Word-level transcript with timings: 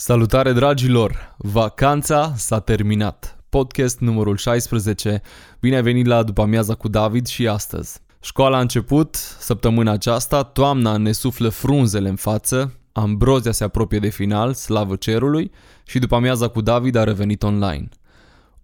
Salutare 0.00 0.52
dragilor! 0.52 1.34
Vacanța 1.36 2.32
s-a 2.36 2.60
terminat. 2.60 3.44
Podcast 3.48 4.00
numărul 4.00 4.36
16. 4.36 5.22
Bine 5.60 5.76
ai 5.76 5.82
venit 5.82 6.06
la 6.06 6.22
după 6.22 6.42
amiaza 6.42 6.74
cu 6.74 6.88
David 6.88 7.26
și 7.26 7.48
astăzi. 7.48 7.98
Școala 8.20 8.56
a 8.56 8.60
început 8.60 9.14
săptămâna 9.38 9.92
aceasta, 9.92 10.42
toamna 10.42 10.96
ne 10.96 11.12
suflă 11.12 11.48
frunzele 11.48 12.08
în 12.08 12.16
față, 12.16 12.74
Ambrozia 12.92 13.52
se 13.52 13.64
apropie 13.64 13.98
de 13.98 14.08
final, 14.08 14.54
slavă 14.54 14.96
cerului, 14.96 15.50
și 15.86 15.98
după 15.98 16.14
amiaza 16.14 16.48
cu 16.48 16.60
David 16.60 16.94
a 16.94 17.04
revenit 17.04 17.42
online. 17.42 17.88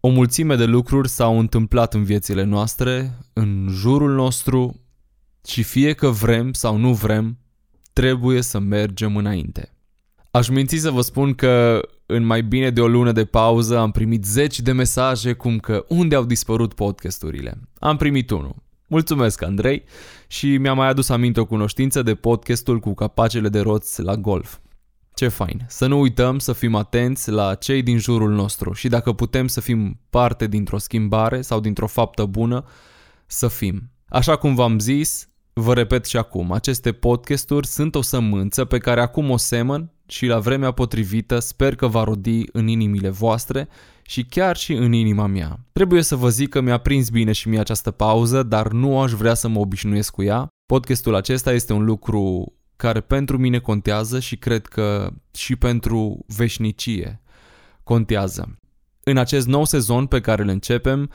O 0.01 0.09
mulțime 0.09 0.57
de 0.57 0.65
lucruri 0.65 1.09
s-au 1.09 1.39
întâmplat 1.39 1.95
în 1.95 2.05
viețile 2.05 2.43
noastre, 2.43 3.19
în 3.33 3.69
jurul 3.71 4.15
nostru, 4.15 4.81
și 5.47 5.63
fie 5.63 5.93
că 5.93 6.09
vrem 6.09 6.53
sau 6.53 6.77
nu 6.77 6.93
vrem, 6.93 7.39
trebuie 7.93 8.43
să 8.43 8.59
mergem 8.59 9.17
înainte. 9.17 9.74
Aș 10.35 10.49
minți 10.49 10.77
să 10.77 10.91
vă 10.91 11.01
spun 11.01 11.35
că 11.35 11.81
în 12.07 12.25
mai 12.25 12.43
bine 12.43 12.71
de 12.71 12.81
o 12.81 12.87
lună 12.87 13.13
de 13.13 13.25
pauză 13.25 13.79
am 13.79 13.91
primit 13.91 14.25
zeci 14.25 14.61
de 14.61 14.73
mesaje 14.73 15.33
cum 15.33 15.59
că 15.59 15.85
unde 15.89 16.15
au 16.15 16.25
dispărut 16.25 16.75
podcasturile. 16.75 17.61
Am 17.79 17.97
primit 17.97 18.31
unul. 18.31 18.55
Mulțumesc, 18.89 19.43
Andrei, 19.43 19.85
și 20.29 20.57
mi-a 20.57 20.75
mai 20.75 20.89
adus 20.89 21.09
aminte 21.09 21.41
o 21.41 21.45
cunoștință 21.45 22.03
de 22.03 22.15
podcastul 22.15 22.79
cu 22.79 22.95
capacele 22.95 23.49
de 23.49 23.61
roți 23.61 24.03
la 24.03 24.17
golf. 24.17 24.59
Ce 25.15 25.29
fain! 25.29 25.65
Să 25.69 25.87
nu 25.87 26.01
uităm 26.01 26.39
să 26.39 26.53
fim 26.53 26.75
atenți 26.75 27.31
la 27.31 27.55
cei 27.55 27.83
din 27.83 27.99
jurul 27.99 28.31
nostru 28.31 28.73
și 28.73 28.89
dacă 28.89 29.13
putem 29.13 29.47
să 29.47 29.61
fim 29.61 30.01
parte 30.11 30.47
dintr-o 30.47 30.79
schimbare 30.79 31.41
sau 31.41 31.61
dintr-o 31.61 31.87
faptă 31.87 32.25
bună, 32.25 32.65
să 33.27 33.49
fim. 33.49 33.91
Așa 34.09 34.37
cum 34.37 34.55
v-am 34.55 34.79
zis, 34.79 35.29
vă 35.55 35.75
repet 35.75 36.05
și 36.05 36.17
acum, 36.17 36.53
aceste 36.53 36.93
podcasturi 36.93 37.67
sunt 37.67 37.95
o 37.95 38.03
sămânță 38.03 38.65
pe 38.65 38.79
care 38.79 39.01
acum 39.01 39.31
o 39.31 39.37
semăn 39.37 39.91
și 40.07 40.27
la 40.27 40.39
vremea 40.39 40.71
potrivită 40.71 41.39
sper 41.39 41.75
că 41.75 41.87
va 41.87 42.05
rodi 42.05 42.45
în 42.53 42.67
inimile 42.67 43.09
voastre 43.09 43.69
și 44.03 44.25
chiar 44.25 44.57
și 44.57 44.73
în 44.73 44.93
inima 44.93 45.27
mea. 45.27 45.59
Trebuie 45.73 46.03
să 46.03 46.17
vă 46.17 46.29
zic 46.29 46.49
că 46.49 46.61
mi-a 46.61 46.79
prins 46.79 47.09
bine 47.09 47.33
și 47.33 47.49
mie 47.49 47.59
această 47.59 47.91
pauză, 47.91 48.43
dar 48.43 48.73
nu 48.73 49.01
aș 49.01 49.13
vrea 49.13 49.35
să 49.35 49.49
mă 49.49 49.59
obișnuiesc 49.59 50.13
cu 50.13 50.23
ea. 50.23 50.49
Podcastul 50.67 51.15
acesta 51.15 51.53
este 51.53 51.73
un 51.73 51.85
lucru 51.85 52.53
care 52.77 53.01
pentru 53.01 53.39
mine 53.39 53.59
contează 53.59 54.21
și 54.21 54.37
cred 54.37 54.67
că 54.67 55.11
și 55.35 55.57
pentru 55.57 56.25
veșnicie 56.27 57.23
contează. 57.83 58.59
În 59.05 59.17
acest 59.17 59.47
nou 59.47 59.65
sezon 59.65 60.07
pe 60.07 60.21
care 60.21 60.43
îl 60.43 60.49
începem, 60.49 61.11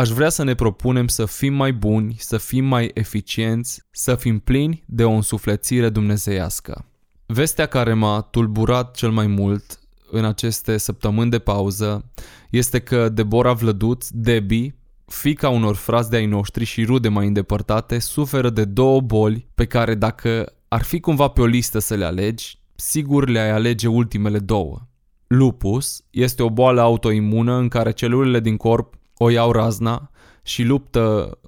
aș 0.00 0.08
vrea 0.08 0.28
să 0.28 0.42
ne 0.42 0.54
propunem 0.54 1.06
să 1.06 1.24
fim 1.24 1.54
mai 1.54 1.72
buni, 1.72 2.14
să 2.18 2.38
fim 2.38 2.64
mai 2.64 2.90
eficienți, 2.94 3.82
să 3.90 4.14
fim 4.14 4.38
plini 4.38 4.84
de 4.86 5.04
o 5.04 5.10
însuflețire 5.10 5.88
dumnezeiască. 5.88 6.84
Vestea 7.26 7.66
care 7.66 7.92
m-a 7.92 8.20
tulburat 8.20 8.94
cel 8.94 9.10
mai 9.10 9.26
mult 9.26 9.80
în 10.10 10.24
aceste 10.24 10.76
săptămâni 10.76 11.30
de 11.30 11.38
pauză 11.38 12.10
este 12.50 12.78
că 12.78 13.08
Deborah 13.08 13.56
Vlăduț, 13.56 14.08
Debbie, 14.10 14.76
fica 15.06 15.48
unor 15.48 15.76
frați 15.76 16.10
de-ai 16.10 16.26
noștri 16.26 16.64
și 16.64 16.84
rude 16.84 17.08
mai 17.08 17.26
îndepărtate, 17.26 17.98
suferă 17.98 18.50
de 18.50 18.64
două 18.64 19.00
boli 19.00 19.46
pe 19.54 19.64
care 19.64 19.94
dacă 19.94 20.52
ar 20.68 20.82
fi 20.82 21.00
cumva 21.00 21.28
pe 21.28 21.40
o 21.40 21.46
listă 21.46 21.78
să 21.78 21.94
le 21.94 22.04
alegi, 22.04 22.58
sigur 22.74 23.28
le-ai 23.28 23.50
alege 23.50 23.88
ultimele 23.88 24.38
două. 24.38 24.78
Lupus 25.26 26.04
este 26.10 26.42
o 26.42 26.50
boală 26.50 26.80
autoimună 26.80 27.54
în 27.54 27.68
care 27.68 27.90
celulele 27.90 28.40
din 28.40 28.56
corp 28.56 28.98
o 29.22 29.30
iau 29.30 29.52
razna 29.52 30.10
și 30.42 30.62
luptă 30.62 31.38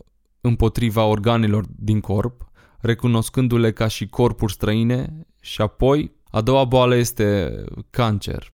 împotriva 0.41 1.05
organelor 1.05 1.65
din 1.77 2.01
corp, 2.01 2.51
recunoscându-le 2.81 3.73
ca 3.73 3.87
și 3.87 4.09
corpuri 4.09 4.53
străine 4.53 5.27
și 5.41 5.61
apoi 5.61 6.13
a 6.31 6.41
doua 6.41 6.65
boală 6.65 6.95
este 6.95 7.55
cancer. 7.91 8.49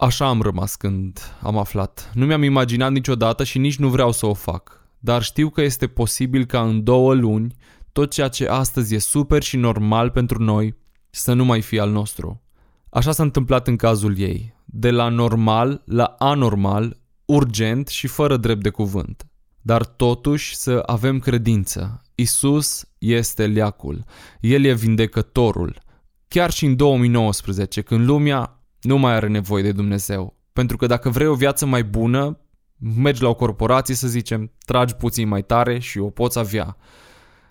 Așa 0.00 0.28
am 0.28 0.42
rămas 0.42 0.76
când 0.76 1.20
am 1.40 1.58
aflat. 1.58 2.10
Nu 2.14 2.26
mi-am 2.26 2.42
imaginat 2.42 2.92
niciodată 2.92 3.44
și 3.44 3.58
nici 3.58 3.78
nu 3.78 3.88
vreau 3.88 4.12
să 4.12 4.26
o 4.26 4.34
fac. 4.34 4.88
Dar 4.98 5.22
știu 5.22 5.48
că 5.48 5.62
este 5.62 5.86
posibil 5.86 6.44
ca 6.44 6.62
în 6.62 6.84
două 6.84 7.14
luni 7.14 7.56
tot 7.92 8.10
ceea 8.10 8.28
ce 8.28 8.48
astăzi 8.48 8.94
e 8.94 8.98
super 8.98 9.42
și 9.42 9.56
normal 9.56 10.10
pentru 10.10 10.42
noi 10.42 10.76
să 11.10 11.32
nu 11.32 11.44
mai 11.44 11.60
fie 11.60 11.80
al 11.80 11.90
nostru. 11.90 12.42
Așa 12.90 13.12
s-a 13.12 13.22
întâmplat 13.22 13.66
în 13.66 13.76
cazul 13.76 14.18
ei. 14.18 14.54
De 14.64 14.90
la 14.90 15.08
normal 15.08 15.82
la 15.84 16.04
anormal, 16.18 16.99
urgent 17.30 17.88
și 17.88 18.06
fără 18.06 18.36
drept 18.36 18.62
de 18.62 18.70
cuvânt. 18.70 19.26
Dar 19.60 19.84
totuși 19.84 20.56
să 20.56 20.82
avem 20.86 21.18
credință. 21.18 22.02
Isus 22.14 22.84
este 22.98 23.46
leacul. 23.46 24.04
El 24.40 24.64
e 24.64 24.74
vindecătorul. 24.74 25.82
Chiar 26.28 26.50
și 26.50 26.64
în 26.64 26.76
2019, 26.76 27.82
când 27.82 28.04
lumea 28.04 28.64
nu 28.80 28.98
mai 28.98 29.12
are 29.12 29.28
nevoie 29.28 29.62
de 29.62 29.72
Dumnezeu. 29.72 30.36
Pentru 30.52 30.76
că 30.76 30.86
dacă 30.86 31.08
vrei 31.08 31.26
o 31.26 31.34
viață 31.34 31.66
mai 31.66 31.84
bună, 31.84 32.38
mergi 32.96 33.22
la 33.22 33.28
o 33.28 33.34
corporație, 33.34 33.94
să 33.94 34.08
zicem, 34.08 34.52
tragi 34.64 34.94
puțin 34.94 35.28
mai 35.28 35.42
tare 35.42 35.78
și 35.78 35.98
o 35.98 36.10
poți 36.10 36.38
avea. 36.38 36.76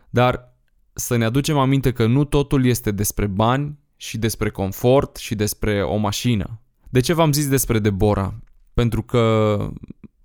Dar 0.09 0.57
să 0.93 1.15
ne 1.15 1.25
aducem 1.25 1.57
aminte 1.57 1.91
că 1.91 2.05
nu 2.05 2.23
totul 2.23 2.65
este 2.65 2.91
despre 2.91 3.27
bani 3.27 3.79
și 3.95 4.17
despre 4.17 4.49
confort 4.49 5.15
și 5.15 5.35
despre 5.35 5.83
o 5.83 5.95
mașină. 5.95 6.61
De 6.89 6.99
ce 6.99 7.13
v-am 7.13 7.31
zis 7.31 7.47
despre 7.47 7.79
Deborah? 7.79 8.33
Pentru 8.79 9.03
că 9.03 9.57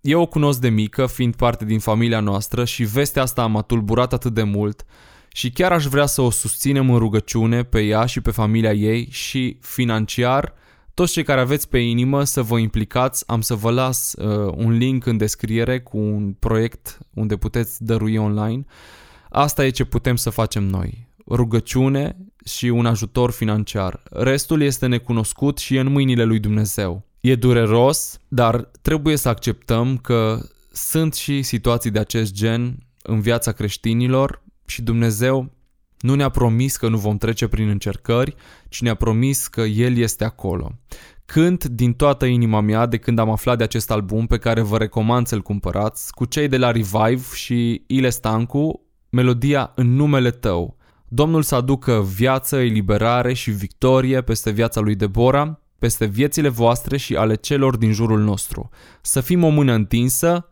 eu 0.00 0.20
o 0.20 0.26
cunosc 0.26 0.60
de 0.60 0.68
mică, 0.68 1.06
fiind 1.06 1.36
parte 1.36 1.64
din 1.64 1.78
familia 1.78 2.20
noastră 2.20 2.64
și 2.64 2.84
vestea 2.84 3.22
asta 3.22 3.46
m-a 3.46 3.62
tulburat 3.62 4.12
atât 4.12 4.34
de 4.34 4.42
mult 4.42 4.84
și 5.32 5.50
chiar 5.50 5.72
aș 5.72 5.84
vrea 5.84 6.06
să 6.06 6.22
o 6.22 6.30
susținem 6.30 6.90
în 6.90 6.98
rugăciune 6.98 7.62
pe 7.62 7.80
ea 7.80 8.06
și 8.06 8.20
pe 8.20 8.30
familia 8.30 8.72
ei 8.72 9.08
și 9.10 9.58
financiar 9.60 10.54
toți 10.94 11.12
cei 11.12 11.22
care 11.22 11.40
aveți 11.40 11.68
pe 11.68 11.78
inimă 11.78 12.24
să 12.24 12.42
vă 12.42 12.58
implicați, 12.58 13.24
am 13.26 13.40
să 13.40 13.54
vă 13.54 13.70
las 13.70 14.12
uh, 14.12 14.52
un 14.56 14.70
link 14.70 15.06
în 15.06 15.16
descriere 15.16 15.80
cu 15.80 15.98
un 15.98 16.32
proiect 16.32 16.98
unde 17.14 17.36
puteți 17.36 17.84
dărui 17.84 18.16
online. 18.16 18.64
Asta 19.30 19.64
e 19.64 19.70
ce 19.70 19.84
putem 19.84 20.16
să 20.16 20.30
facem 20.30 20.62
noi. 20.62 21.08
Rugăciune 21.28 22.16
și 22.44 22.66
un 22.66 22.86
ajutor 22.86 23.30
financiar. 23.30 24.02
Restul 24.10 24.62
este 24.62 24.86
necunoscut 24.86 25.58
și 25.58 25.76
e 25.76 25.80
în 25.80 25.92
mâinile 25.92 26.24
lui 26.24 26.38
Dumnezeu. 26.38 27.12
E 27.24 27.34
dureros, 27.34 28.18
dar 28.28 28.70
trebuie 28.82 29.16
să 29.16 29.28
acceptăm 29.28 29.96
că 29.96 30.40
sunt 30.72 31.14
și 31.14 31.42
situații 31.42 31.90
de 31.90 31.98
acest 31.98 32.32
gen 32.32 32.78
în 33.02 33.20
viața 33.20 33.52
creștinilor 33.52 34.42
și 34.66 34.82
Dumnezeu 34.82 35.52
nu 35.98 36.14
ne-a 36.14 36.28
promis 36.28 36.76
că 36.76 36.88
nu 36.88 36.96
vom 36.96 37.16
trece 37.16 37.46
prin 37.46 37.68
încercări, 37.68 38.34
ci 38.68 38.80
ne-a 38.80 38.94
promis 38.94 39.46
că 39.46 39.60
El 39.60 39.96
este 39.96 40.24
acolo. 40.24 40.72
Cânt 41.24 41.64
din 41.64 41.92
toată 41.92 42.24
inima 42.24 42.60
mea 42.60 42.86
de 42.86 42.96
când 42.96 43.18
am 43.18 43.30
aflat 43.30 43.58
de 43.58 43.64
acest 43.64 43.90
album 43.90 44.26
pe 44.26 44.38
care 44.38 44.60
vă 44.60 44.78
recomand 44.78 45.26
să-l 45.26 45.40
cumpărați, 45.40 46.12
cu 46.12 46.24
cei 46.24 46.48
de 46.48 46.56
la 46.56 46.70
Revive 46.70 47.22
și 47.34 47.84
Ile 47.86 48.10
Stancu, 48.10 48.80
melodia 49.10 49.72
În 49.74 49.94
numele 49.94 50.30
tău. 50.30 50.76
Domnul 51.08 51.42
să 51.42 51.54
aducă 51.54 52.02
viață, 52.14 52.56
eliberare 52.56 53.32
și 53.32 53.50
victorie 53.50 54.22
peste 54.22 54.50
viața 54.50 54.80
lui 54.80 54.94
Deborah, 54.94 55.52
peste 55.78 56.04
viețile 56.04 56.48
voastre 56.48 56.96
și 56.96 57.16
ale 57.16 57.34
celor 57.34 57.76
din 57.76 57.92
jurul 57.92 58.20
nostru. 58.20 58.70
Să 59.00 59.20
fim 59.20 59.44
o 59.44 59.48
mână 59.48 59.72
întinsă, 59.72 60.48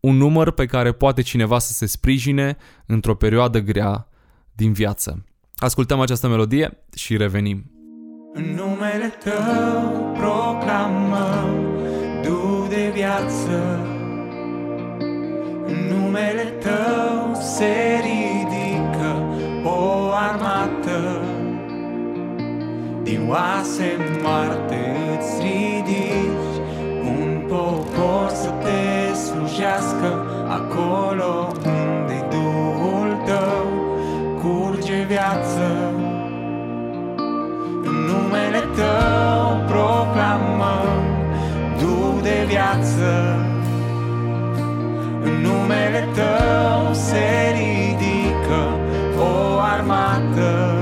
un 0.00 0.16
număr 0.16 0.50
pe 0.50 0.66
care 0.66 0.92
poate 0.92 1.22
cineva 1.22 1.58
să 1.58 1.72
se 1.72 1.86
sprijine 1.86 2.56
într-o 2.86 3.14
perioadă 3.14 3.58
grea 3.58 4.08
din 4.52 4.72
viață. 4.72 5.24
Ascultăm 5.56 6.00
această 6.00 6.28
melodie 6.28 6.84
și 6.94 7.16
revenim. 7.16 7.70
În 8.32 8.44
numele 8.44 9.12
tău 9.24 10.12
proclamăm 10.12 11.62
du 12.22 12.66
de 12.68 12.90
viață 12.94 13.86
În 15.66 15.96
numele 15.96 16.42
tău 16.42 17.34
se 17.34 18.00
ridică 18.02 19.16
o 19.64 20.10
armată 20.12 21.31
Din 23.12 23.28
oase 23.28 23.96
moarte 24.22 24.96
îți 25.18 25.42
ridici 25.42 26.56
Un 27.04 27.42
popor 27.48 28.28
să 28.28 28.48
te 28.48 29.14
slujească 29.14 30.26
Acolo 30.48 31.52
unde 31.64 32.26
Duhul 32.30 33.22
tău 33.26 33.66
curge 34.42 35.04
viață. 35.08 35.92
În 37.82 37.94
numele 38.10 38.62
tău 38.74 39.46
proclamăm 39.66 41.02
Du 41.78 42.20
de 42.22 42.46
viață. 42.48 43.36
În 45.22 45.32
numele 45.40 46.08
tău 46.14 46.92
se 46.92 47.54
ridică 47.56 48.62
o 49.18 49.58
armată. 49.58 50.81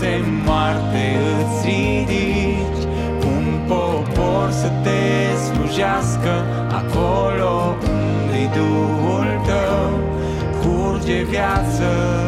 oase 0.00 0.24
moarte 0.44 1.18
îți 1.40 1.66
ridici. 1.66 2.84
Un 3.26 3.60
popor 3.66 4.50
să 4.50 4.70
te 4.82 5.36
slujească 5.52 6.44
Acolo 6.68 7.76
unde-i 8.22 8.50
Duhul 8.54 9.40
tău 9.46 9.90
Curge 10.62 11.22
viață 11.22 12.19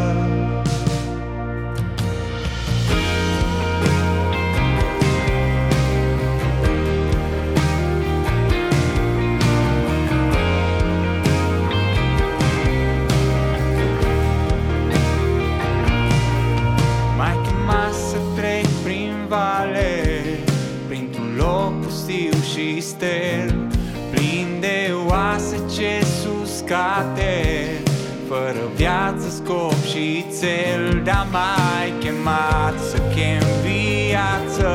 Fără 28.33 28.71
viață, 28.75 29.29
scop 29.29 29.85
și 29.91 30.25
țel 30.31 31.03
Dar 31.05 31.27
mai 31.31 31.93
chemat 32.01 32.79
să 32.91 32.97
chem 33.15 33.43
viață. 33.63 34.71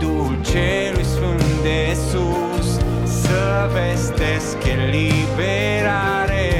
Duhul 0.00 0.38
celui 0.42 1.04
sfânt 1.04 1.62
de 1.62 1.96
sus 2.10 2.68
Să 3.22 3.70
vestesc 3.72 4.56
eliberare 4.66 6.52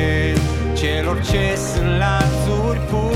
Celor 0.75 1.21
ce 1.21 1.59
sunt 1.73 1.99
lanțuri 1.99 2.79
puși 2.79 3.14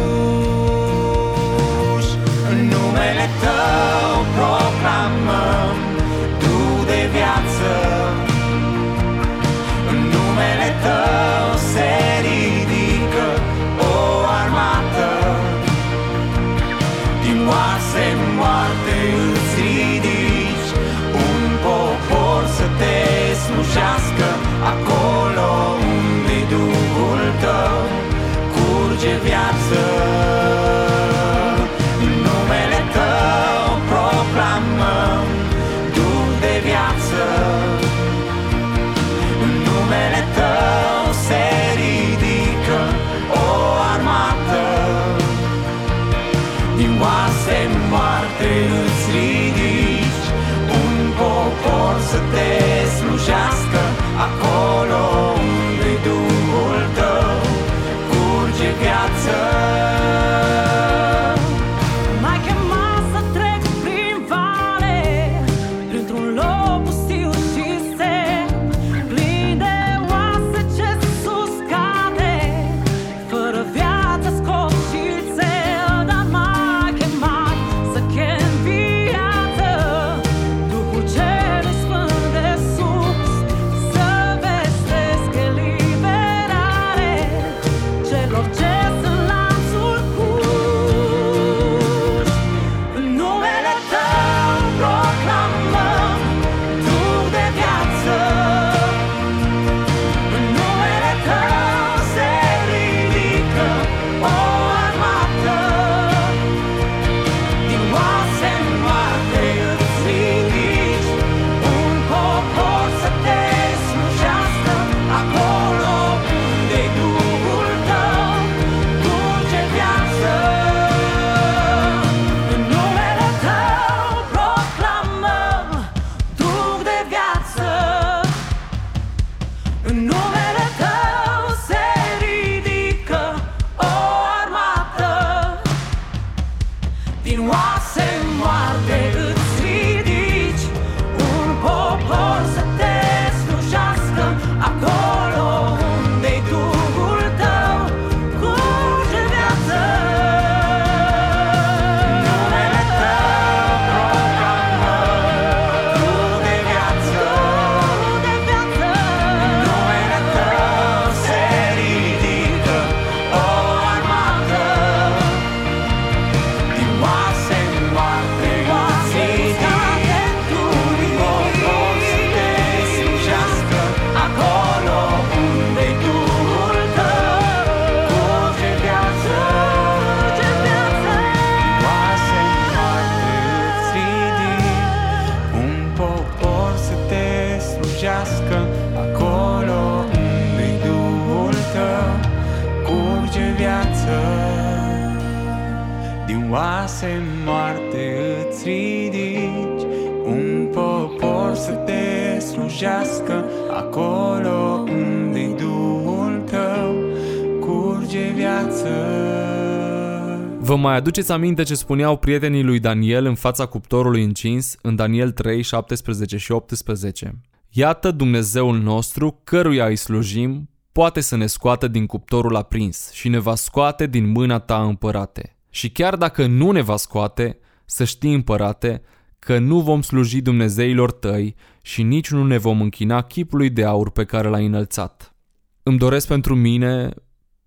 Vă 210.69 210.77
mai 210.77 210.95
aduceți 210.95 211.33
aminte 211.33 211.63
ce 211.63 211.75
spuneau 211.75 212.17
prietenii 212.17 212.63
lui 212.63 212.79
Daniel 212.79 213.25
în 213.25 213.35
fața 213.35 213.67
cuptorului 213.67 214.23
încins 214.23 214.77
în 214.83 214.97
Daniel 214.97 215.31
3, 215.31 215.63
17 215.63 216.37
și 216.37 216.53
18? 216.53 217.41
Iată 217.69 218.11
Dumnezeul 218.11 218.79
nostru, 218.79 219.41
căruia 219.45 219.87
îi 219.87 219.97
slujim, 219.97 220.71
poate 220.93 221.21
să 221.21 221.37
ne 221.37 221.47
scoată 221.47 221.89
din 221.89 222.07
cuptorul 222.07 222.57
aprins 222.57 223.11
și 223.13 223.29
ne 223.29 223.39
va 223.39 223.55
scoate 223.55 224.07
din 224.07 224.27
mâna 224.27 224.59
ta 224.59 224.83
împărate. 224.83 225.57
Și 225.71 225.91
chiar 225.91 226.17
dacă 226.17 226.47
nu 226.47 226.71
ne 226.71 226.81
va 226.81 226.97
scoate, 226.97 227.59
să 227.85 228.05
știi 228.05 228.35
împărate 228.35 229.03
că 229.39 229.59
nu 229.59 229.81
vom 229.81 230.03
sluji 230.03 230.41
Dumnezeilor 230.41 231.13
tăi 231.13 231.55
și 231.83 232.03
nici 232.03 232.31
nu 232.31 232.45
ne 232.45 232.59
vom 232.59 232.81
închina 232.81 233.23
chipului 233.23 233.71
de 233.71 233.85
aur 233.85 234.11
pe 234.11 234.25
care 234.25 234.49
l-ai 234.49 234.67
înălțat. 234.67 235.35
Îmi 235.83 235.99
doresc 235.99 236.27
pentru 236.27 236.55
mine, 236.55 237.11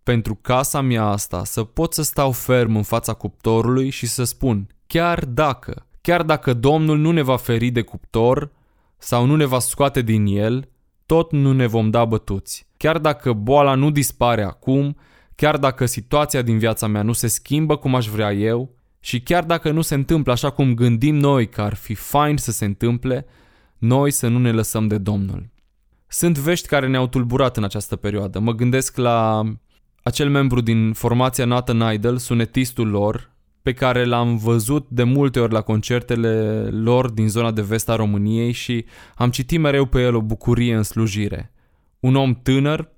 pentru 0.04 0.36
casa 0.36 0.82
mea 0.82 1.04
asta, 1.04 1.44
să 1.44 1.64
pot 1.64 1.94
să 1.94 2.02
stau 2.04 2.32
ferm 2.32 2.76
în 2.76 2.84
fața 2.84 3.14
cuptorului 3.14 3.90
și 3.90 4.08
să 4.08 4.24
spun, 4.24 4.68
chiar 4.88 5.26
dacă, 5.26 5.86
chiar 6.02 6.24
dacă 6.24 6.54
Domnul 6.54 6.98
nu 6.98 7.12
ne 7.12 7.22
va 7.22 7.38
feri 7.38 7.70
de 7.70 7.82
cuptor 7.82 8.52
sau 8.98 9.26
nu 9.26 9.36
ne 9.36 9.46
va 9.46 9.60
scoate 9.60 10.02
din 10.02 10.26
el, 10.26 10.70
tot 11.06 11.32
nu 11.32 11.54
ne 11.54 11.68
vom 11.68 11.90
da 11.90 12.06
bătuți. 12.06 12.68
Chiar 12.78 12.98
dacă 12.98 13.34
boala 13.34 13.76
nu 13.76 13.92
dispare 13.92 14.44
acum, 14.44 14.98
chiar 15.36 15.58
dacă 15.58 15.86
situația 15.86 16.42
din 16.42 16.58
viața 16.58 16.88
mea 16.88 17.02
nu 17.02 17.14
se 17.14 17.28
schimbă 17.28 17.76
cum 17.76 17.96
aș 17.96 18.08
vrea 18.08 18.34
eu 18.34 18.76
și 19.00 19.22
chiar 19.22 19.44
dacă 19.44 19.72
nu 19.72 19.82
se 19.82 19.96
întâmplă 19.96 20.32
așa 20.32 20.50
cum 20.50 20.74
gândim 20.74 21.16
noi 21.16 21.50
că 21.50 21.62
ar 21.62 21.74
fi 21.74 21.94
fain 21.94 22.38
să 22.38 22.52
se 22.52 22.66
întâmple, 22.66 23.26
noi 23.78 24.12
să 24.12 24.28
nu 24.28 24.40
ne 24.40 24.52
lăsăm 24.52 24.88
de 24.88 24.98
Domnul. 24.98 25.50
Sunt 26.08 26.38
vești 26.38 26.68
care 26.68 26.88
ne-au 26.88 27.08
tulburat 27.08 27.58
în 27.58 27.64
această 27.64 27.96
perioadă. 27.96 28.40
Mă 28.40 28.52
gândesc 28.52 28.98
la 28.98 29.44
acel 30.04 30.30
membru 30.30 30.62
din 30.62 30.94
formația 30.94 31.46
Nathan 31.46 31.94
Idol, 31.94 32.18
sunetistul 32.18 32.88
lor, 32.88 33.32
pe 33.62 33.74
care 33.74 34.06
l-am 34.06 34.38
văzut 34.38 34.88
de 34.90 35.04
multe 35.04 35.40
ori 35.40 35.54
la 35.54 35.62
concertele 35.62 36.64
lor 36.70 37.10
din 37.10 37.30
zona 37.30 37.52
de 37.52 37.62
vest 37.62 37.90
a 37.90 37.96
României 37.96 38.52
și 38.52 38.86
am 39.16 39.30
citit 39.30 39.60
mereu 39.60 39.86
pe 39.86 40.02
el 40.02 40.16
o 40.16 40.22
bucurie 40.22 40.76
în 40.76 40.84
slujire. 40.84 41.54
Un 42.00 42.16
om 42.16 42.34
tânăr, 42.34 42.92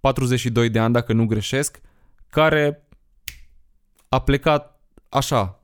42 0.00 0.68
de 0.68 0.78
ani 0.78 0.92
dacă 0.92 1.12
nu 1.12 1.26
greșesc, 1.26 1.80
care 2.30 2.86
a 4.08 4.20
plecat 4.20 4.80
așa, 5.08 5.60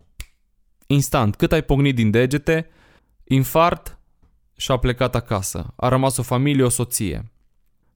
instant, 0.86 1.36
cât 1.36 1.52
ai 1.52 1.62
pognit 1.62 1.94
din 1.94 2.10
degete, 2.10 2.68
infart 3.24 3.98
și 4.56 4.70
a 4.70 4.76
plecat 4.76 5.14
acasă. 5.14 5.72
A 5.76 5.88
rămas 5.88 6.16
o 6.16 6.22
familie, 6.22 6.64
o 6.64 6.68
soție. 6.68 7.32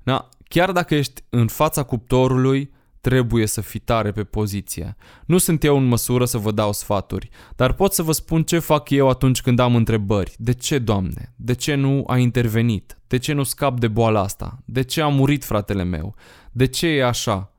Da, 0.03 0.29
chiar 0.49 0.73
dacă 0.73 0.95
ești 0.95 1.23
în 1.29 1.47
fața 1.47 1.83
cuptorului, 1.83 2.75
trebuie 3.07 3.47
să 3.47 3.61
fii 3.61 3.81
tare 3.81 4.13
pe 4.13 4.25
poziție. 4.25 4.97
Nu 5.27 5.39
sunt 5.39 5.65
eu 5.65 5.77
în 5.77 5.85
măsură 5.85 6.25
să 6.25 6.39
vă 6.39 6.51
dau 6.51 6.73
sfaturi, 6.73 7.29
dar 7.57 7.73
pot 7.73 7.93
să 7.93 8.03
vă 8.03 8.13
spun 8.13 8.43
ce 8.43 8.59
fac 8.59 8.91
eu 8.91 9.09
atunci 9.09 9.41
când 9.41 9.59
am 9.59 9.77
întrebări. 9.77 10.35
De 10.39 10.53
ce, 10.53 10.79
Doamne? 10.79 11.33
De 11.37 11.55
ce 11.55 11.75
nu 11.75 12.05
a 12.07 12.19
intervenit? 12.19 12.99
De 13.07 13.17
ce 13.17 13.33
nu 13.33 13.43
scap 13.43 13.81
de 13.81 13.89
boala 13.89 14.21
asta? 14.21 14.59
De 14.65 14.83
ce 14.83 15.01
a 15.01 15.09
murit 15.09 15.45
fratele 15.45 15.83
meu? 15.85 16.15
De 16.53 16.67
ce 16.67 16.87
e 16.87 17.05
așa? 17.05 17.53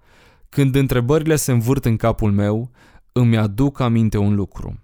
Când 0.50 0.76
întrebările 0.76 1.36
se 1.36 1.52
învârt 1.52 1.86
în 1.86 1.96
capul 1.96 2.32
meu, 2.32 2.72
îmi 3.12 3.38
aduc 3.38 3.80
aminte 3.80 4.18
un 4.18 4.36
lucru. 4.36 4.80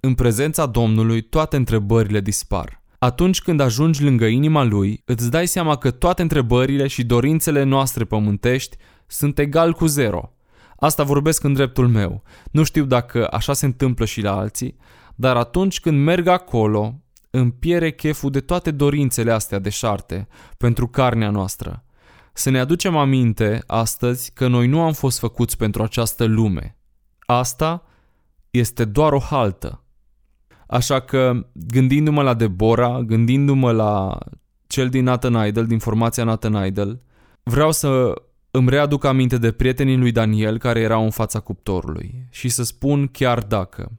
În 0.00 0.14
prezența 0.14 0.66
Domnului, 0.66 1.22
toate 1.22 1.56
întrebările 1.56 2.20
dispar. 2.20 2.82
Atunci 2.98 3.40
când 3.40 3.60
ajungi 3.60 4.02
lângă 4.02 4.24
inima 4.26 4.62
Lui, 4.62 5.02
îți 5.04 5.30
dai 5.30 5.46
seama 5.46 5.76
că 5.76 5.90
toate 5.90 6.22
întrebările 6.22 6.86
și 6.86 7.04
dorințele 7.04 7.62
noastre 7.62 8.04
pământești 8.04 8.76
sunt 9.14 9.38
egal 9.38 9.72
cu 9.72 9.86
zero. 9.86 10.32
Asta 10.76 11.02
vorbesc 11.02 11.42
în 11.42 11.52
dreptul 11.52 11.88
meu. 11.88 12.22
Nu 12.50 12.62
știu 12.62 12.84
dacă 12.84 13.28
așa 13.30 13.52
se 13.52 13.66
întâmplă 13.66 14.04
și 14.04 14.20
la 14.20 14.36
alții, 14.36 14.76
dar 15.14 15.36
atunci 15.36 15.80
când 15.80 16.04
merg 16.04 16.26
acolo, 16.26 17.00
îmi 17.30 17.52
piere 17.52 17.92
cheful 17.92 18.30
de 18.30 18.40
toate 18.40 18.70
dorințele 18.70 19.32
astea 19.32 19.58
deșarte 19.58 20.28
pentru 20.56 20.88
carnea 20.88 21.30
noastră. 21.30 21.84
Să 22.32 22.50
ne 22.50 22.58
aducem 22.58 22.96
aminte 22.96 23.62
astăzi 23.66 24.32
că 24.32 24.48
noi 24.48 24.66
nu 24.66 24.80
am 24.80 24.92
fost 24.92 25.18
făcuți 25.18 25.56
pentru 25.56 25.82
această 25.82 26.24
lume. 26.24 26.76
Asta 27.18 27.82
este 28.50 28.84
doar 28.84 29.12
o 29.12 29.18
haltă. 29.18 29.84
Așa 30.66 31.00
că, 31.00 31.46
gândindu-mă 31.52 32.22
la 32.22 32.34
Deborah, 32.34 32.98
gândindu-mă 32.98 33.72
la 33.72 34.18
cel 34.66 34.88
din 34.88 35.04
Nathan 35.04 35.46
Idol, 35.46 35.66
din 35.66 35.78
formația 35.78 36.24
Nathan 36.24 36.66
Idol, 36.66 37.00
vreau 37.42 37.72
să 37.72 38.12
îmi 38.56 38.70
readuc 38.70 39.04
aminte 39.04 39.38
de 39.38 39.52
prietenii 39.52 39.96
lui 39.96 40.12
Daniel 40.12 40.58
care 40.58 40.80
erau 40.80 41.04
în 41.04 41.10
fața 41.10 41.40
cuptorului 41.40 42.26
și 42.30 42.48
să 42.48 42.62
spun 42.62 43.06
chiar 43.06 43.42
dacă. 43.42 43.92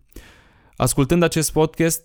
Ascultând 0.75 1.23
acest 1.23 1.51
podcast, 1.51 2.03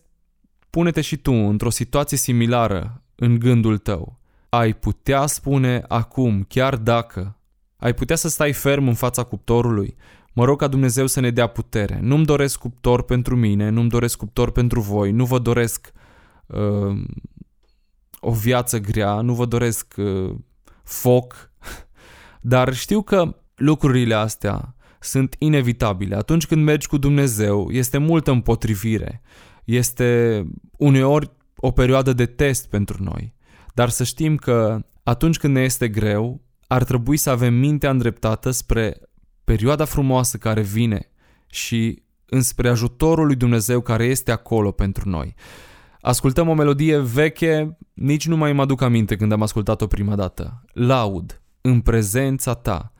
pune-te 0.71 1.01
și 1.01 1.17
tu 1.17 1.33
într-o 1.33 1.71
situație 1.71 2.17
similară 2.17 3.03
în 3.15 3.39
gândul 3.39 3.79
tău. 3.79 4.19
Ai 4.49 4.75
putea 4.75 5.27
spune 5.27 5.85
acum, 5.89 6.45
chiar 6.49 6.77
dacă, 6.77 7.39
ai 7.77 7.95
putea 7.95 8.17
să 8.17 8.29
stai 8.29 8.53
ferm 8.53 8.87
în 8.87 8.95
fața 8.95 9.23
cuptorului. 9.23 9.97
Mă 10.33 10.45
rog 10.45 10.59
ca 10.59 10.69
Dumnezeu 10.69 11.07
să 11.07 11.21
ne 11.21 11.31
dea 11.31 11.47
putere. 11.47 11.99
Nu-mi 12.03 12.25
doresc 12.25 12.59
cuptor 12.59 13.03
pentru 13.03 13.37
mine, 13.37 13.69
nu-mi 13.69 13.89
doresc 13.89 14.17
cuptor 14.17 14.51
pentru 14.51 14.81
voi, 14.81 15.11
nu 15.11 15.25
vă 15.25 15.39
doresc 15.39 15.93
uh, 16.47 17.03
o 18.21 18.33
viață 18.33 18.79
grea, 18.79 19.21
nu 19.21 19.35
vă 19.35 19.45
doresc 19.45 19.95
uh, 19.97 20.35
foc, 20.83 21.51
dar 22.41 22.75
știu 22.75 23.03
că 23.03 23.37
lucrurile 23.55 24.15
astea 24.15 24.75
sunt 25.01 25.35
inevitabile. 25.39 26.17
Atunci 26.17 26.47
când 26.47 26.65
mergi 26.65 26.87
cu 26.87 26.97
Dumnezeu, 26.97 27.71
este 27.71 27.99
multă 27.99 28.31
împotrivire. 28.31 29.23
Este 29.65 30.43
uneori 30.77 31.31
o 31.57 31.71
perioadă 31.71 32.13
de 32.13 32.27
test 32.27 32.69
pentru 32.69 33.03
noi. 33.03 33.35
Dar 33.75 33.89
să 33.89 34.05
știm 34.05 34.37
că 34.37 34.85
atunci 35.03 35.39
când 35.39 35.55
ne 35.55 35.61
este 35.61 35.89
greu, 35.89 36.41
ar 36.67 36.85
trebui 36.85 37.17
să 37.17 37.31
avem 37.31 37.55
mintea 37.55 37.91
îndreptată 37.91 38.51
spre 38.51 39.01
perioada 39.45 39.85
frumoasă 39.85 40.37
care 40.37 40.61
vine 40.61 41.11
și 41.47 42.03
înspre 42.27 42.69
ajutorul 42.69 43.27
lui 43.27 43.37
Dumnezeu 43.37 43.81
care 43.81 44.05
este 44.05 44.31
acolo 44.33 44.71
pentru 44.71 45.09
noi. 45.09 45.35
Ascultăm 46.01 46.49
o 46.49 46.55
melodie 46.55 46.99
veche, 46.99 47.79
nici 47.93 48.27
nu 48.27 48.37
mai 48.37 48.53
mă 48.53 48.63
aduc 48.63 48.81
aminte 48.81 49.17
când 49.17 49.33
am 49.33 49.43
ascultat-o 49.43 49.87
prima 49.87 50.15
dată. 50.15 50.63
Laud, 50.73 51.40
în 51.61 51.81
prezența 51.81 52.55
ta. 52.55 52.93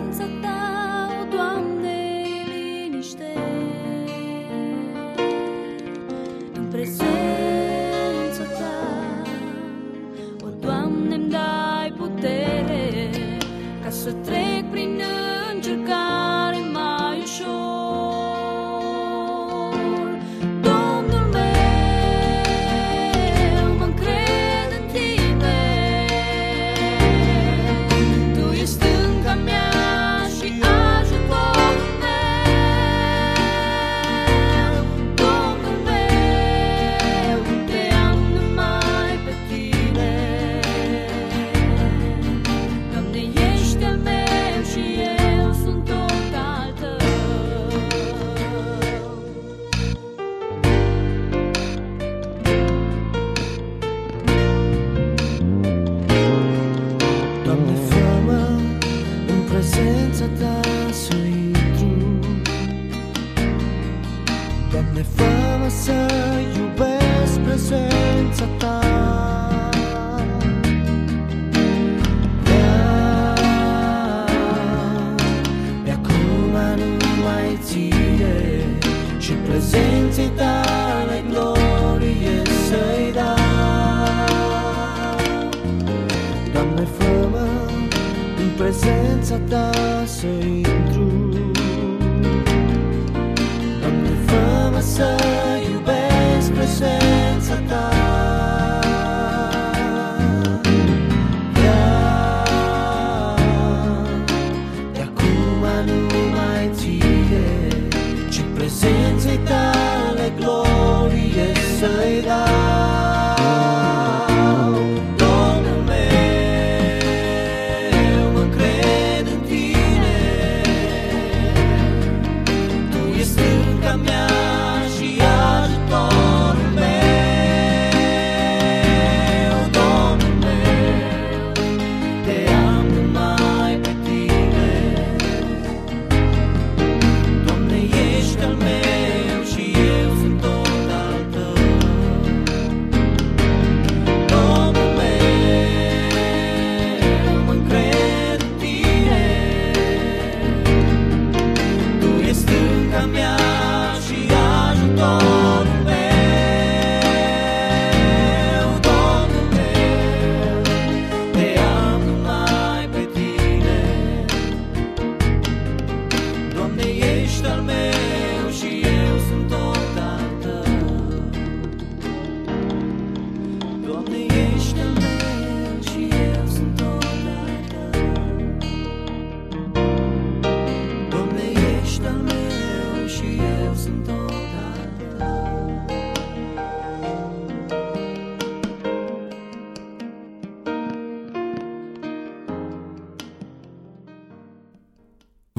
Prezența 0.00 0.24
ta, 0.42 0.56
o 0.56 0.59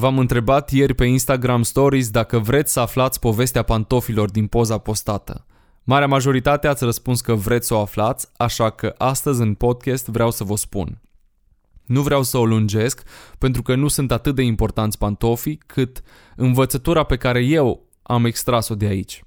V-am 0.02 0.20
întrebat 0.20 0.72
ieri 0.72 0.94
pe 0.94 1.06
Instagram 1.06 1.64
Stories 1.64 2.10
dacă 2.10 2.40
vreți 2.40 2.72
să 2.72 2.80
aflați 2.80 3.20
povestea 3.20 3.64
pantofilor 3.64 4.32
din 4.32 4.48
poza 4.48 4.78
postată. 4.78 5.46
Marea 5.84 6.08
majoritate 6.08 6.68
ați 6.68 6.84
răspuns 6.84 7.22
că 7.22 7.34
vreți 7.34 7.68
să 7.68 7.74
o 7.74 7.80
aflați, 7.80 8.28
așa 8.38 8.70
că 8.70 8.94
astăzi 8.98 9.42
în 9.42 9.54
podcast 9.54 10.08
vreau 10.08 10.32
să 10.32 10.44
vă 10.44 10.56
spun. 10.56 11.02
Nu 11.86 12.02
vreau 12.02 12.24
să 12.24 12.38
o 12.38 12.46
lungesc, 12.46 13.04
pentru 13.38 13.62
că 13.62 13.76
nu 13.76 13.88
sunt 13.88 14.12
atât 14.12 14.36
de 14.36 14.42
importanți 14.42 14.98
pantofii, 14.98 15.60
cât 15.66 16.02
învățătura 16.36 17.04
pe 17.04 17.16
care 17.16 17.44
eu 17.44 17.88
am 18.02 18.26
extras-o 18.26 18.76
de 18.76 18.86
aici. 18.86 19.24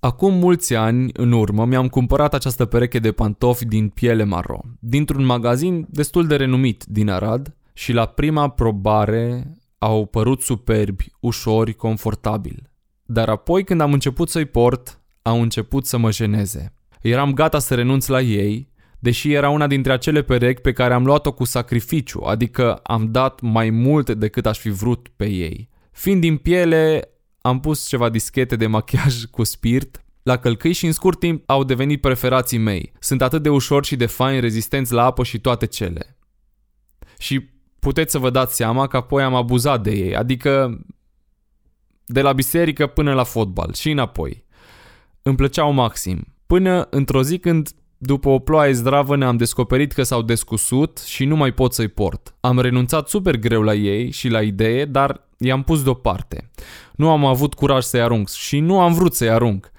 Acum 0.00 0.34
mulți 0.34 0.74
ani 0.74 1.10
în 1.12 1.32
urmă 1.32 1.64
mi-am 1.64 1.88
cumpărat 1.88 2.34
această 2.34 2.64
pereche 2.64 2.98
de 2.98 3.12
pantofi 3.12 3.64
din 3.64 3.88
piele 3.88 4.24
maro, 4.24 4.60
dintr-un 4.80 5.24
magazin 5.24 5.86
destul 5.90 6.26
de 6.26 6.36
renumit 6.36 6.84
din 6.84 7.08
Arad 7.08 7.54
și 7.72 7.92
la 7.92 8.06
prima 8.06 8.48
probare 8.48 9.50
au 9.86 10.06
părut 10.06 10.42
superbi, 10.42 11.12
ușori, 11.20 11.74
confortabili. 11.74 12.62
Dar 13.02 13.28
apoi 13.28 13.64
când 13.64 13.80
am 13.80 13.92
început 13.92 14.28
să-i 14.28 14.44
port, 14.44 15.00
au 15.22 15.42
început 15.42 15.86
să 15.86 15.96
mă 15.96 16.12
jeneze. 16.12 16.74
Eram 17.02 17.34
gata 17.34 17.58
să 17.58 17.74
renunț 17.74 18.06
la 18.06 18.20
ei, 18.20 18.72
deși 18.98 19.32
era 19.32 19.48
una 19.48 19.66
dintre 19.66 19.92
acele 19.92 20.22
perechi 20.22 20.60
pe 20.60 20.72
care 20.72 20.94
am 20.94 21.04
luat-o 21.04 21.32
cu 21.32 21.44
sacrificiu, 21.44 22.20
adică 22.20 22.74
am 22.74 23.10
dat 23.10 23.40
mai 23.40 23.70
mult 23.70 24.10
decât 24.10 24.46
aș 24.46 24.58
fi 24.58 24.68
vrut 24.68 25.08
pe 25.16 25.26
ei. 25.28 25.68
Fiind 25.90 26.20
din 26.20 26.36
piele, 26.36 27.08
am 27.40 27.60
pus 27.60 27.86
ceva 27.86 28.08
dischete 28.08 28.56
de 28.56 28.66
machiaj 28.66 29.24
cu 29.24 29.44
spirit 29.44 30.04
la 30.22 30.36
călcâi 30.36 30.72
și 30.72 30.86
în 30.86 30.92
scurt 30.92 31.18
timp 31.18 31.42
au 31.46 31.64
devenit 31.64 32.00
preferații 32.00 32.58
mei. 32.58 32.92
Sunt 32.98 33.22
atât 33.22 33.42
de 33.42 33.48
ușor 33.48 33.84
și 33.84 33.96
de 33.96 34.06
fain, 34.06 34.40
rezistenți 34.40 34.92
la 34.92 35.04
apă 35.04 35.22
și 35.22 35.40
toate 35.40 35.66
cele. 35.66 36.16
Și 37.18 37.48
puteți 37.86 38.10
să 38.10 38.18
vă 38.18 38.30
dați 38.30 38.56
seama 38.56 38.86
că 38.86 38.96
apoi 38.96 39.22
am 39.22 39.34
abuzat 39.34 39.82
de 39.82 39.90
ei, 39.90 40.16
adică 40.16 40.80
de 42.06 42.20
la 42.20 42.32
biserică 42.32 42.86
până 42.86 43.14
la 43.14 43.24
fotbal 43.24 43.72
și 43.74 43.90
înapoi. 43.90 44.44
Îmi 45.22 45.36
plăceau 45.36 45.72
maxim. 45.72 46.34
Până 46.46 46.86
într-o 46.90 47.22
zi 47.22 47.38
când 47.38 47.68
după 47.98 48.28
o 48.28 48.38
ploaie 48.38 48.72
zdravă 48.72 49.16
ne-am 49.16 49.36
descoperit 49.36 49.92
că 49.92 50.02
s-au 50.02 50.22
descusut 50.22 50.98
și 50.98 51.24
nu 51.24 51.36
mai 51.36 51.52
pot 51.52 51.72
să-i 51.72 51.88
port. 51.88 52.34
Am 52.40 52.60
renunțat 52.60 53.08
super 53.08 53.36
greu 53.36 53.62
la 53.62 53.74
ei 53.74 54.10
și 54.10 54.28
la 54.28 54.42
idee, 54.42 54.84
dar 54.84 55.28
i-am 55.38 55.62
pus 55.62 55.82
deoparte. 55.82 56.50
Nu 56.94 57.10
am 57.10 57.24
avut 57.24 57.54
curaj 57.54 57.84
să-i 57.84 58.02
arunc 58.02 58.28
și 58.28 58.60
nu 58.60 58.80
am 58.80 58.92
vrut 58.92 59.14
să-i 59.14 59.30
arunc. 59.30 59.70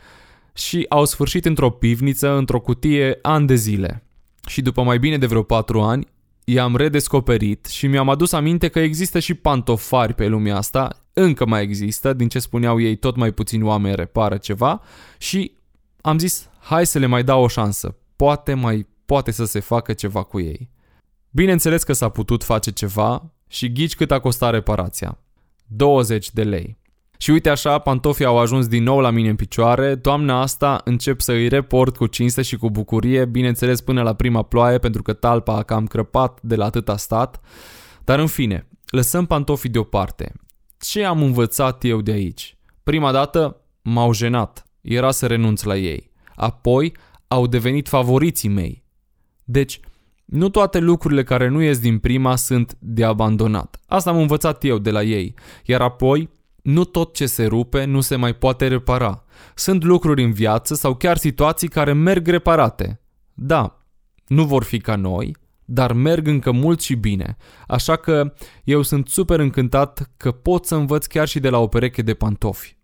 Și 0.54 0.86
au 0.90 1.06
sfârșit 1.06 1.46
într-o 1.46 1.70
pivniță, 1.70 2.38
într-o 2.38 2.60
cutie, 2.60 3.20
ani 3.22 3.48
de 3.48 3.56
zile. 3.56 4.04
Și 4.48 4.62
după 4.62 4.84
mai 4.84 5.00
bine 5.00 5.18
de 5.18 5.26
vreo 5.26 5.44
patru 5.44 5.82
ani, 5.82 6.08
i-am 6.50 6.76
redescoperit 6.76 7.66
și 7.66 7.88
mi-am 7.88 8.10
adus 8.10 8.32
aminte 8.32 8.68
că 8.68 8.80
există 8.80 9.20
și 9.20 9.34
pantofari 9.34 10.14
pe 10.14 10.28
lumea 10.28 10.56
asta, 10.56 11.06
încă 11.14 11.46
mai 11.46 11.62
există, 11.62 12.14
din 12.14 12.28
ce 12.28 12.40
spuneau 12.40 12.80
ei, 12.82 12.96
tot 12.96 13.16
mai 13.16 13.32
puțini 13.32 13.64
oameni 13.64 13.96
repară 13.96 14.38
ceva 14.38 14.82
și 15.18 15.52
am 16.02 16.20
zis, 16.20 16.50
hai 16.60 16.86
să 16.86 17.00
le 17.00 17.06
mai 17.06 17.24
dau 17.24 17.44
o 17.44 17.48
șansă, 17.48 17.96
poate 18.16 18.54
mai 18.54 18.88
poate 19.06 19.32
să 19.32 19.46
se 19.46 19.60
facă 19.60 19.94
ceva 19.94 20.24
cu 20.24 20.40
ei. 20.40 20.70
Bineînțeles 21.30 21.84
că 21.84 21.94
s-a 21.94 22.10
putut 22.10 22.44
face 22.44 22.72
ceva 22.72 23.34
și 23.48 23.72
ghici 23.72 23.96
cât 23.96 24.12
a 24.12 24.20
costat 24.20 24.52
reparația. 24.52 25.20
20 25.66 26.32
de 26.32 26.44
lei. 26.44 26.78
Și 27.18 27.32
uite 27.32 27.50
așa, 27.50 27.80
pantofii 27.80 28.26
au 28.26 28.38
ajuns 28.38 28.68
din 28.68 28.84
nou 28.84 29.00
la 29.00 29.10
mine 29.10 29.30
în 29.30 29.36
picioare, 29.36 29.96
toamna 29.96 30.42
asta 30.42 30.82
încep 30.84 31.22
să 31.22 31.32
îi 31.32 31.48
report 31.48 31.96
cu 31.98 32.08
cinste 32.08 32.42
și 32.42 32.58
cu 32.58 32.70
bucurie, 32.70 33.26
bineînțeles 33.26 33.82
până 33.82 34.02
la 34.02 34.14
prima 34.14 34.44
ploaie 34.44 34.78
pentru 34.78 35.02
că 35.02 35.14
talpa 35.14 35.56
a 35.56 35.64
cam 35.64 35.86
crăpat 35.86 36.40
de 36.42 36.56
la 36.56 36.66
atâta 36.66 36.98
stat. 36.98 37.40
Dar 38.04 38.20
în 38.20 38.28
fine, 38.28 38.68
lăsăm 38.90 39.26
pantofii 39.26 39.70
deoparte. 39.70 40.34
Ce 40.80 41.04
am 41.04 41.22
învățat 41.22 41.84
eu 41.84 42.02
de 42.02 42.12
aici? 42.12 42.58
Prima 42.84 43.12
dată 43.12 43.62
m-au 43.82 44.14
jenat, 44.14 44.68
era 44.82 45.12
să 45.12 45.28
renunț 45.28 45.64
la 45.64 45.78
ei. 45.78 46.12
Apoi 46.36 46.94
au 47.28 47.48
devenit 47.48 47.88
favoriții 47.88 48.50
mei. 48.50 48.84
Deci, 49.44 49.80
nu 50.26 50.50
toate 50.50 50.80
lucrurile 50.80 51.24
care 51.24 51.48
nu 51.48 51.62
ies 51.62 51.80
din 51.80 52.00
prima 52.00 52.36
sunt 52.36 52.78
de 52.80 53.04
abandonat. 53.04 53.80
Asta 53.86 54.10
am 54.10 54.18
învățat 54.18 54.64
eu 54.64 54.78
de 54.78 54.92
la 54.92 55.04
ei. 55.04 55.34
Iar 55.66 55.82
apoi, 55.82 56.30
nu 56.68 56.84
tot 56.84 57.14
ce 57.14 57.26
se 57.26 57.46
rupe 57.46 57.84
nu 57.84 58.02
se 58.02 58.16
mai 58.16 58.34
poate 58.34 58.68
repara. 58.68 59.24
Sunt 59.56 59.84
lucruri 59.84 60.24
în 60.24 60.32
viață 60.32 60.76
sau 60.76 60.96
chiar 60.96 61.18
situații 61.18 61.68
care 61.68 61.94
merg 61.94 62.28
reparate. 62.28 63.02
Da, 63.34 63.86
nu 64.28 64.46
vor 64.46 64.64
fi 64.64 64.80
ca 64.80 64.96
noi, 64.96 65.36
dar 65.66 65.94
merg 65.94 66.28
încă 66.28 66.52
mult 66.52 66.82
și 66.82 66.96
bine. 66.96 67.38
Așa 67.68 67.96
că 67.96 68.34
eu 68.64 68.82
sunt 68.82 69.08
super 69.08 69.40
încântat 69.40 70.12
că 70.18 70.32
pot 70.32 70.66
să 70.66 70.76
învăț 70.76 71.06
chiar 71.06 71.28
și 71.28 71.40
de 71.40 71.50
la 71.50 71.58
o 71.58 71.68
pereche 71.68 72.02
de 72.02 72.14
pantofi. 72.14 72.78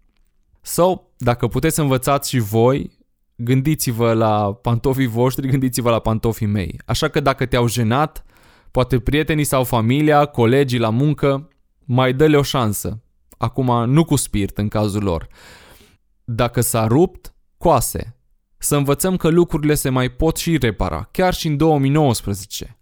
Sau, 0.62 1.14
dacă 1.18 1.48
puteți 1.48 1.76
să 1.76 1.82
învățați 1.82 2.30
și 2.30 2.40
voi, 2.40 2.98
gândiți-vă 3.36 4.14
la 4.14 4.54
pantofii 4.54 5.08
voștri, 5.08 5.48
gândiți-vă 5.48 5.90
la 5.90 6.00
pantofii 6.00 6.48
mei. 6.48 6.80
Așa 6.86 7.08
că 7.08 7.20
dacă 7.20 7.46
te-au 7.46 7.68
jenat, 7.68 8.26
poate 8.72 9.00
prietenii 9.00 9.44
sau 9.44 9.64
familia, 9.64 10.26
colegii 10.26 10.80
la 10.80 10.90
muncă, 10.90 11.48
mai 11.86 12.14
dă-le 12.14 12.38
o 12.38 12.42
șansă. 12.42 13.03
Acum, 13.44 13.90
nu 13.90 14.04
cu 14.04 14.16
spirit 14.16 14.58
în 14.58 14.68
cazul 14.68 15.04
lor. 15.04 15.28
Dacă 16.24 16.62
s-a 16.62 16.88
rupt, 16.88 17.34
coase. 17.58 18.16
Să 18.58 18.76
învățăm 18.76 19.16
că 19.16 19.28
lucrurile 19.28 19.74
se 19.74 19.90
mai 19.90 20.10
pot 20.10 20.38
și 20.38 20.58
repara, 20.58 21.10
chiar 21.12 21.34
și 21.34 21.48
în 21.48 21.58
2019. 21.58 22.78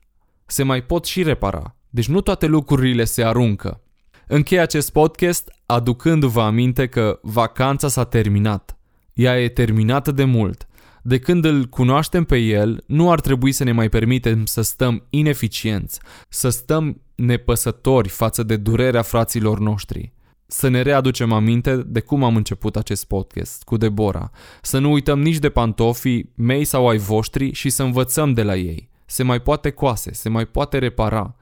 Se 0.45 0.63
mai 0.63 0.83
pot 0.83 1.05
și 1.05 1.23
repara. 1.23 1.75
Deci 1.89 2.07
nu 2.07 2.21
toate 2.21 2.45
lucrurile 2.45 3.03
se 3.03 3.23
aruncă. 3.23 3.81
Închei 4.27 4.59
acest 4.59 4.91
podcast 4.91 5.51
aducându-vă 5.65 6.41
aminte 6.41 6.87
că 6.87 7.19
vacanța 7.21 7.87
s-a 7.87 8.03
terminat. 8.03 8.77
Ea 9.13 9.41
e 9.41 9.49
terminată 9.49 10.11
de 10.11 10.23
mult. 10.23 10.67
De 11.03 11.19
când 11.19 11.45
îl 11.45 11.65
cunoaștem 11.65 12.23
pe 12.23 12.37
el, 12.37 12.83
nu 12.87 13.11
ar 13.11 13.21
trebui 13.21 13.51
să 13.51 13.63
ne 13.63 13.71
mai 13.71 13.89
permitem 13.89 14.45
să 14.45 14.61
stăm 14.61 15.05
ineficienți, 15.09 15.99
să 16.29 16.49
stăm 16.49 17.01
nepăsători 17.15 18.09
față 18.09 18.43
de 18.43 18.55
durerea 18.55 19.01
fraților 19.01 19.59
noștri. 19.59 20.13
Să 20.53 20.67
ne 20.67 20.81
readucem 20.81 21.31
aminte 21.31 21.75
de 21.75 21.99
cum 21.99 22.23
am 22.23 22.35
început 22.35 22.75
acest 22.75 23.05
podcast 23.05 23.63
cu 23.63 23.77
Debora. 23.77 24.31
Să 24.61 24.79
nu 24.79 24.91
uităm 24.91 25.21
nici 25.21 25.37
de 25.37 25.49
pantofii 25.49 26.31
mei 26.35 26.63
sau 26.63 26.87
ai 26.87 26.97
voștri 26.97 27.51
și 27.51 27.69
să 27.69 27.83
învățăm 27.83 28.33
de 28.33 28.43
la 28.43 28.55
ei. 28.55 28.89
Se 29.05 29.23
mai 29.23 29.39
poate 29.39 29.69
coase, 29.69 30.13
se 30.13 30.29
mai 30.29 30.45
poate 30.45 30.77
repara. 30.77 31.35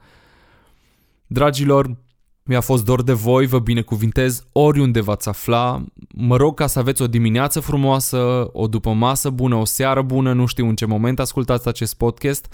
Dragilor, 1.26 1.96
mi-a 2.42 2.60
fost 2.60 2.84
dor 2.84 3.02
de 3.02 3.12
voi, 3.12 3.46
vă 3.46 3.58
binecuvintez 3.58 4.46
oriunde 4.52 5.00
v-ați 5.00 5.28
afla. 5.28 5.84
Mă 6.14 6.36
rog 6.36 6.54
ca 6.54 6.66
să 6.66 6.78
aveți 6.78 7.02
o 7.02 7.06
dimineață 7.06 7.60
frumoasă, 7.60 8.48
o 8.52 8.66
după 8.66 8.92
masă 8.92 9.30
bună, 9.30 9.54
o 9.54 9.64
seară 9.64 10.02
bună, 10.02 10.32
nu 10.32 10.46
știu 10.46 10.68
în 10.68 10.74
ce 10.74 10.84
moment 10.84 11.20
ascultați 11.20 11.68
acest 11.68 11.94
podcast. 11.94 12.52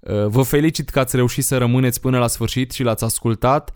Uh, 0.00 0.26
vă 0.26 0.42
felicit 0.42 0.88
că 0.88 0.98
ați 0.98 1.16
reușit 1.16 1.44
să 1.44 1.58
rămâneți 1.58 2.00
până 2.00 2.18
la 2.18 2.26
sfârșit 2.26 2.70
și 2.70 2.82
l-ați 2.82 3.04
ascultat. 3.04 3.72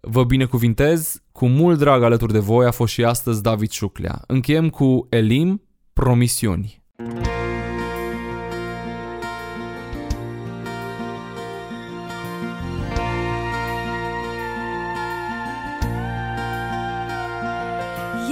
Vă 0.00 0.24
binecuvintez, 0.24 1.22
cu 1.32 1.46
mult 1.46 1.78
drag 1.78 2.02
alături 2.02 2.32
de 2.32 2.38
voi 2.38 2.66
a 2.66 2.70
fost 2.70 2.92
și 2.92 3.04
astăzi 3.04 3.42
David 3.42 3.70
Șuclea. 3.70 4.22
Încheiem 4.26 4.70
cu 4.70 5.06
Elim, 5.08 5.62
promisiuni. 5.92 6.82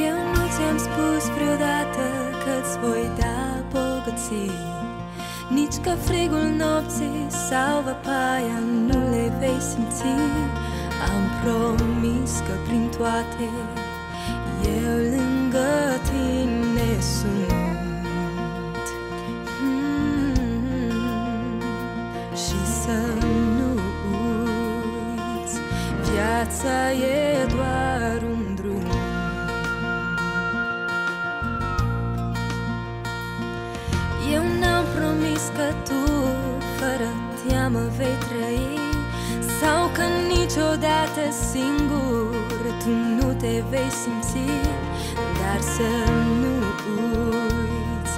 Eu 0.09 0.17
nu 0.35 0.43
ți-am 0.55 0.79
spus 0.79 1.35
vreodată 1.35 2.05
că-ți 2.45 2.79
voi 2.79 3.11
da 3.19 3.65
bogății 3.73 4.51
Nici 5.51 5.75
că 5.83 5.91
frigul 5.91 6.49
nopții 6.59 7.27
sau 7.49 7.83
văpaia 7.83 8.59
nu 8.87 9.11
le 9.11 9.37
vei 9.39 9.61
simți 9.61 10.03
Am 10.03 10.46
promis 11.47 12.31
că 12.47 12.55
prin 12.67 12.89
toate 12.97 13.49
eu 14.65 14.97
lângă 14.97 16.01
tine 16.05 17.01
sunt. 17.01 18.87
Mm 19.63 20.35
Și 22.35 22.59
să 22.83 22.99
nu 23.59 23.81
uiți, 24.11 25.59
viața 26.11 26.93
e 26.93 27.47
doar 27.55 28.23
un 28.23 28.55
drum. 28.55 28.87
Eu 34.33 34.43
n-am 34.61 34.85
promis 34.95 35.43
că 35.57 35.75
tu 35.85 36.21
fără 36.79 37.09
teamă 37.49 37.81
vei 37.97 38.17
trăi 38.29 38.86
sau 39.67 39.91
că 39.93 40.03
niciodată 40.29 41.23
singur 41.51 42.35
tu 42.85 42.91
nu 42.91 43.33
te 43.33 43.63
vei 43.71 43.91
simți 43.91 44.39
Dar 45.15 45.61
să 45.61 46.11
nu 46.41 46.55
uiți, 46.95 48.17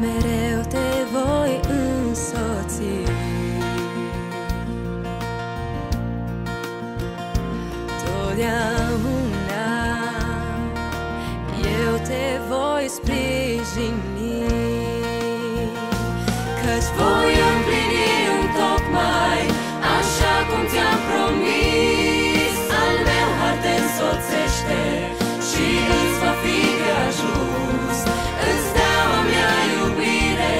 mereu 0.00 0.60
te 0.68 0.88
voi 1.12 1.60
însoți. 1.68 2.82
Totdeauna 8.04 9.66
eu 11.86 11.96
te 11.96 12.40
voi 12.48 12.88
sprijini. 12.88 14.13
Însoțește 24.64 24.82
Și 25.48 25.66
îți 25.98 26.18
va 26.22 26.32
fi 26.42 26.58
de 26.80 26.90
ajuns. 27.06 27.98
Îți 28.48 28.68
dau 28.76 29.08
a 29.18 29.20
mea 29.30 29.54
iubire 29.74 30.58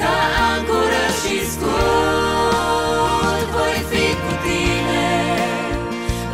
Ca 0.00 0.14
ancoră 0.52 1.06
și 1.20 1.36
scut. 1.52 3.46
Voi 3.56 3.78
fi 3.90 4.06
cu 4.22 4.32
tine 4.44 5.08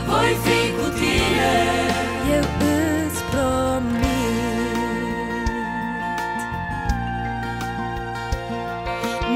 Voi 0.08 0.32
fi 0.44 0.60
cu 0.76 0.86
tine. 1.00 1.54
Eu 2.34 2.44
îți 3.06 3.20
promit. 3.30 4.02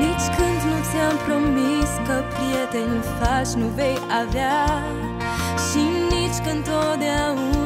Nici 0.02 0.26
când 0.36 0.60
nu 0.70 0.76
ți-am 0.88 1.16
promis 1.26 1.90
că 2.06 2.16
prieteni 2.32 3.02
faci 3.18 3.52
nu 3.62 3.66
vei 3.66 3.98
avea. 4.20 4.82
Și 5.68 5.82
nici 6.10 6.38
când 6.44 6.64
totdeauna 6.64 7.48
lumea 7.52 7.57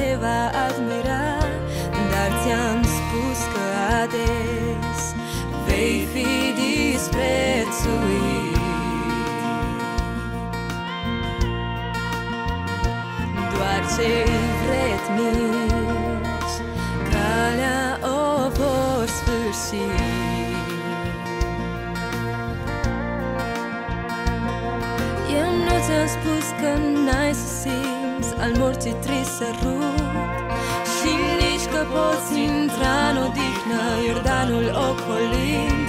te 0.00 0.16
va 0.16 0.40
admira 0.66 1.24
Dar 2.10 2.30
ți-am 2.42 2.80
spus 2.96 3.38
că 3.52 3.64
ades 4.02 5.00
vei 5.66 5.98
fi 6.12 6.30
disprețuit. 6.62 8.58
Doar 13.52 13.82
cei 13.96 14.30
vretnici 14.62 16.54
calea 17.12 17.84
o 18.02 18.48
vor 18.48 19.06
sfârși. 19.16 19.84
Eu 25.40 25.50
nu 25.64 25.74
ți-am 25.86 26.06
spus 26.06 26.46
că 26.60 26.70
n-ai 27.04 27.32
să 27.34 27.99
colț 28.20 28.28
al 28.40 28.52
morții 28.58 28.96
trisărut 29.04 29.98
Și 30.96 31.12
nici 31.40 31.66
că 31.72 31.80
poți 31.94 32.32
intra 32.40 32.96
în 33.10 33.16
odihnă 33.26 33.82
Iordanul 34.06 34.66
ocolind 34.88 35.86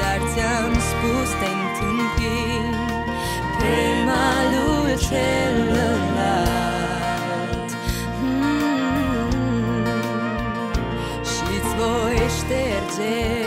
Dar 0.00 0.20
ți-am 0.32 0.72
spus 0.90 1.28
te 1.40 1.48
întâmpin. 1.60 2.74
Pe 3.58 3.76
malul 4.08 4.86
celălalt 5.06 6.50
mm 8.22 8.42
-hmm. 8.92 9.92
Și-ți 11.30 11.72
voi 11.78 12.18
șterge 12.38 13.41